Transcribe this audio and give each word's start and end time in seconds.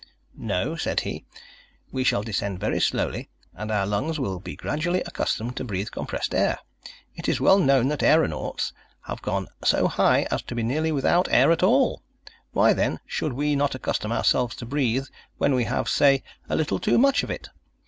"No," 0.35 0.75
said 0.75 1.01
he. 1.01 1.25
"We 1.91 2.03
shall 2.03 2.23
descend 2.23 2.59
very 2.59 2.79
slowly, 2.79 3.29
and 3.53 3.69
our 3.69 3.85
lungs 3.85 4.19
will 4.19 4.39
be 4.39 4.55
gradually 4.55 5.01
accustomed 5.01 5.55
to 5.57 5.63
breathe 5.63 5.91
compressed 5.91 6.33
air. 6.33 6.57
It 7.15 7.29
is 7.29 7.39
well 7.39 7.59
known 7.59 7.87
that 7.89 8.01
aeronauts 8.01 8.73
have 9.03 9.21
gone 9.21 9.47
so 9.63 9.87
high 9.87 10.23
as 10.31 10.41
to 10.41 10.55
be 10.55 10.63
nearly 10.63 10.91
without 10.91 11.27
air 11.29 11.51
at 11.51 11.61
all 11.61 12.01
why, 12.51 12.73
then, 12.73 12.99
should 13.05 13.33
we 13.33 13.55
not 13.55 13.75
accustom 13.75 14.11
ourselves 14.11 14.55
to 14.55 14.65
breathe 14.65 15.05
when 15.37 15.53
we 15.53 15.65
have, 15.65 15.87
say, 15.87 16.23
a 16.49 16.55
little 16.55 16.79
too 16.79 16.97
much 16.97 17.21
of 17.21 17.29
it? 17.29 17.49